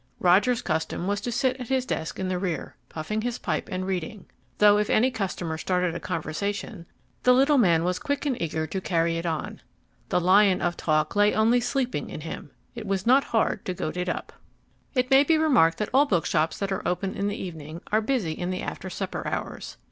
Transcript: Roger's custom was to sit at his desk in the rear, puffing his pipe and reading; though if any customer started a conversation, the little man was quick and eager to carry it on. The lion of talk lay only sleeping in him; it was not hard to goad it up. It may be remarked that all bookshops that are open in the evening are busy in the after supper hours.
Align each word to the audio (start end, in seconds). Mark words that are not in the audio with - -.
Roger's 0.19 0.63
custom 0.63 1.05
was 1.05 1.21
to 1.21 1.31
sit 1.31 1.57
at 1.59 1.67
his 1.67 1.85
desk 1.85 2.17
in 2.19 2.27
the 2.27 2.39
rear, 2.39 2.75
puffing 2.89 3.21
his 3.21 3.37
pipe 3.37 3.69
and 3.71 3.85
reading; 3.85 4.25
though 4.57 4.79
if 4.79 4.89
any 4.89 5.11
customer 5.11 5.59
started 5.59 5.93
a 5.93 5.99
conversation, 5.99 6.87
the 7.21 7.31
little 7.35 7.59
man 7.59 7.83
was 7.83 7.99
quick 7.99 8.25
and 8.25 8.41
eager 8.41 8.65
to 8.65 8.81
carry 8.81 9.17
it 9.17 9.27
on. 9.27 9.61
The 10.09 10.19
lion 10.19 10.59
of 10.59 10.75
talk 10.75 11.15
lay 11.15 11.35
only 11.35 11.59
sleeping 11.59 12.09
in 12.09 12.21
him; 12.21 12.49
it 12.73 12.87
was 12.87 13.05
not 13.05 13.25
hard 13.25 13.63
to 13.65 13.75
goad 13.75 13.95
it 13.95 14.09
up. 14.09 14.33
It 14.95 15.11
may 15.11 15.23
be 15.23 15.37
remarked 15.37 15.77
that 15.77 15.89
all 15.93 16.07
bookshops 16.07 16.57
that 16.57 16.71
are 16.71 16.87
open 16.87 17.13
in 17.13 17.27
the 17.27 17.37
evening 17.39 17.81
are 17.91 18.01
busy 18.01 18.31
in 18.31 18.49
the 18.49 18.63
after 18.63 18.89
supper 18.89 19.27
hours. 19.27 19.77